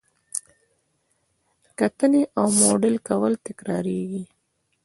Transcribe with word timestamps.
کتنې 1.79 2.21
او 2.39 2.47
موډل 2.59 2.95
کول 3.07 3.33
تکراریږي. 3.47 4.23